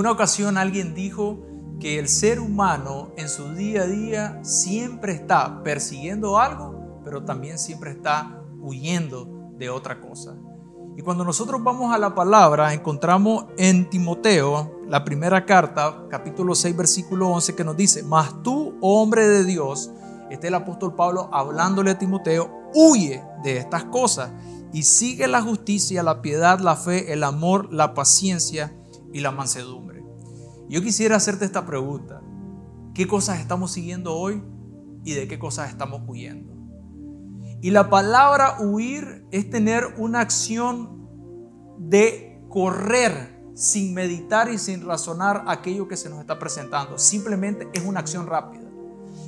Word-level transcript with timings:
una 0.00 0.12
ocasión 0.12 0.56
alguien 0.56 0.94
dijo 0.94 1.40
que 1.78 1.98
el 1.98 2.08
ser 2.08 2.40
humano 2.40 3.12
en 3.18 3.28
su 3.28 3.52
día 3.52 3.82
a 3.82 3.86
día 3.86 4.40
siempre 4.42 5.12
está 5.12 5.62
persiguiendo 5.62 6.38
algo, 6.38 7.02
pero 7.04 7.22
también 7.22 7.58
siempre 7.58 7.90
está 7.90 8.40
huyendo 8.62 9.50
de 9.58 9.68
otra 9.68 10.00
cosa. 10.00 10.36
Y 10.96 11.02
cuando 11.02 11.22
nosotros 11.22 11.62
vamos 11.62 11.94
a 11.94 11.98
la 11.98 12.14
palabra, 12.14 12.72
encontramos 12.72 13.44
en 13.58 13.90
Timoteo, 13.90 14.80
la 14.88 15.04
primera 15.04 15.44
carta, 15.44 16.06
capítulo 16.08 16.54
6, 16.54 16.74
versículo 16.74 17.28
11, 17.28 17.54
que 17.54 17.64
nos 17.64 17.76
dice, 17.76 18.02
mas 18.02 18.42
tú, 18.42 18.78
hombre 18.80 19.28
de 19.28 19.44
Dios, 19.44 19.90
este 20.30 20.48
el 20.48 20.54
apóstol 20.54 20.94
Pablo 20.94 21.28
hablándole 21.30 21.90
a 21.90 21.98
Timoteo, 21.98 22.50
huye 22.74 23.22
de 23.42 23.58
estas 23.58 23.84
cosas 23.84 24.30
y 24.72 24.82
sigue 24.82 25.28
la 25.28 25.42
justicia, 25.42 26.02
la 26.02 26.22
piedad, 26.22 26.58
la 26.58 26.76
fe, 26.76 27.12
el 27.12 27.22
amor, 27.22 27.70
la 27.70 27.92
paciencia 27.92 28.74
y 29.12 29.20
la 29.20 29.30
mansedumbre. 29.30 29.99
Yo 30.70 30.82
quisiera 30.82 31.16
hacerte 31.16 31.44
esta 31.44 31.66
pregunta. 31.66 32.22
¿Qué 32.94 33.08
cosas 33.08 33.40
estamos 33.40 33.72
siguiendo 33.72 34.14
hoy 34.14 34.40
y 35.04 35.14
de 35.14 35.26
qué 35.26 35.36
cosas 35.36 35.68
estamos 35.68 36.02
huyendo? 36.06 36.54
Y 37.60 37.72
la 37.72 37.90
palabra 37.90 38.60
huir 38.60 39.26
es 39.32 39.50
tener 39.50 39.96
una 39.98 40.20
acción 40.20 41.08
de 41.76 42.40
correr 42.48 43.42
sin 43.54 43.94
meditar 43.94 44.48
y 44.48 44.58
sin 44.58 44.86
razonar 44.86 45.42
aquello 45.48 45.88
que 45.88 45.96
se 45.96 46.08
nos 46.08 46.20
está 46.20 46.38
presentando. 46.38 46.98
Simplemente 46.98 47.68
es 47.72 47.84
una 47.84 47.98
acción 47.98 48.28
rápida. 48.28 48.70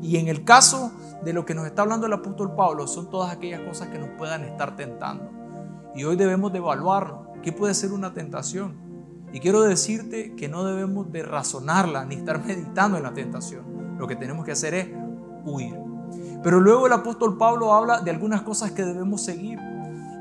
Y 0.00 0.18
en 0.18 0.28
el 0.28 0.44
caso 0.44 0.92
de 1.24 1.32
lo 1.32 1.44
que 1.44 1.56
nos 1.56 1.66
está 1.66 1.82
hablando 1.82 2.06
el 2.06 2.12
apóstol 2.12 2.54
Pablo, 2.54 2.86
son 2.86 3.10
todas 3.10 3.32
aquellas 3.32 3.60
cosas 3.62 3.88
que 3.88 3.98
nos 3.98 4.10
puedan 4.10 4.44
estar 4.44 4.76
tentando. 4.76 5.28
Y 5.96 6.04
hoy 6.04 6.14
debemos 6.14 6.52
de 6.52 6.58
evaluarnos 6.58 7.26
qué 7.42 7.50
puede 7.50 7.74
ser 7.74 7.92
una 7.92 8.14
tentación. 8.14 8.83
Y 9.34 9.40
quiero 9.40 9.62
decirte 9.62 10.36
que 10.36 10.48
no 10.48 10.64
debemos 10.64 11.10
de 11.10 11.24
razonarla 11.24 12.04
ni 12.04 12.14
estar 12.14 12.44
meditando 12.46 12.96
en 12.96 13.02
la 13.02 13.12
tentación. 13.12 13.96
Lo 13.98 14.06
que 14.06 14.14
tenemos 14.14 14.44
que 14.44 14.52
hacer 14.52 14.74
es 14.74 14.88
huir. 15.44 15.74
Pero 16.44 16.60
luego 16.60 16.86
el 16.86 16.92
apóstol 16.92 17.36
Pablo 17.36 17.74
habla 17.74 18.00
de 18.00 18.12
algunas 18.12 18.42
cosas 18.42 18.70
que 18.70 18.84
debemos 18.84 19.24
seguir. 19.24 19.58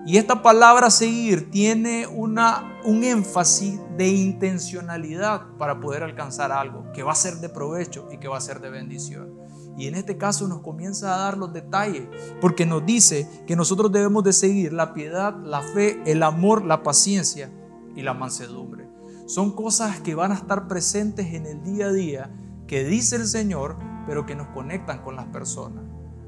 Y 0.08 0.18
esta 0.18 0.42
palabra 0.42 0.90
seguir 0.90 1.52
tiene 1.52 2.08
una, 2.08 2.80
un 2.86 3.04
énfasis 3.04 3.80
de 3.96 4.08
intencionalidad 4.08 5.44
para 5.60 5.80
poder 5.80 6.02
alcanzar 6.02 6.52
algo 6.52 6.92
que 6.92 7.04
va 7.04 7.12
a 7.12 7.16
ser 7.16 7.36
de 7.36 7.50
provecho 7.50 8.08
y 8.12 8.18
que 8.18 8.28
va 8.28 8.38
a 8.38 8.42
ser 8.42 8.62
de 8.62 8.72
bendición. 8.72 9.38
Y 9.78 9.86
en 9.86 9.94
este 9.94 10.18
caso 10.18 10.48
nos 10.48 10.62
comienza 10.62 11.14
a 11.14 11.20
dar 11.20 11.38
los 11.38 11.54
detalles, 11.54 12.08
porque 12.42 12.66
nos 12.66 12.84
dice 12.84 13.30
que 13.46 13.56
nosotros 13.56 13.92
debemos 13.92 14.24
de 14.24 14.34
seguir 14.34 14.74
la 14.74 14.96
piedad, 14.96 15.36
la 15.44 15.62
fe, 15.62 16.02
el 16.08 16.24
amor, 16.24 16.66
la 16.66 16.82
paciencia 16.82 17.52
y 17.96 18.02
la 18.02 18.16
mansedumbre. 18.16 18.83
Son 19.26 19.56
cosas 19.56 20.02
que 20.02 20.16
van 20.16 20.32
a 20.32 20.36
estar 20.36 20.68
presentes 20.68 21.34
en 21.34 21.46
el 21.46 21.64
día 21.64 21.88
a 21.88 21.92
día, 21.92 22.32
que 22.68 22.84
dice 22.84 23.16
el 23.16 23.26
Señor, 23.26 23.78
pero 24.06 24.26
que 24.26 24.36
nos 24.36 24.48
conectan 24.50 25.02
con 25.02 25.16
las 25.16 25.28
personas. 25.28 25.84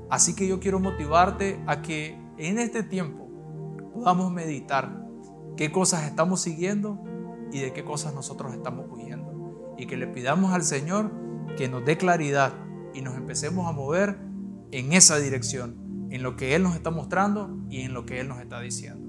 Así 0.10 0.34
que 0.36 0.48
yo 0.48 0.60
quiero 0.60 0.80
motivarte 0.80 1.62
a 1.68 1.82
que 1.82 2.18
en 2.38 2.58
este 2.58 2.84
tiempo 2.84 3.28
podamos 3.94 4.32
meditar 4.32 5.06
qué 5.58 5.72
cosas 5.72 6.06
estamos 6.06 6.42
siguiendo 6.42 7.04
y 7.52 7.60
de 7.60 7.74
qué 7.74 7.84
cosas 7.84 8.14
nosotros 8.14 8.54
estamos 8.54 8.86
huyendo. 8.90 9.76
Y 9.78 9.88
que 9.88 9.98
le 9.98 10.08
pidamos 10.08 10.54
al 10.54 10.64
Señor 10.64 11.12
que 11.58 11.68
nos 11.68 11.84
dé 11.84 11.98
claridad 11.98 12.54
y 12.94 13.02
nos 13.02 13.16
empecemos 13.16 13.68
a 13.68 13.74
mover 13.74 14.18
en 14.72 14.94
esa 14.94 15.18
dirección, 15.18 16.08
en 16.12 16.24
lo 16.24 16.38
que 16.38 16.56
Él 16.56 16.64
nos 16.64 16.76
está 16.76 16.92
mostrando 16.92 17.58
y 17.70 17.82
en 17.82 17.94
lo 17.94 18.06
que 18.06 18.22
Él 18.22 18.30
nos 18.30 18.40
está 18.40 18.62
diciendo. 18.62 19.06